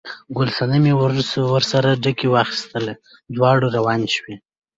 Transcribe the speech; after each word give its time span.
ګل 0.35 0.49
صنمې 0.57 0.93
ورسره 1.53 1.89
ډکي 2.03 2.27
واخیستل، 2.33 2.85
دواړه 3.35 3.67
روانې 3.75 4.09
شوې. 4.15 4.35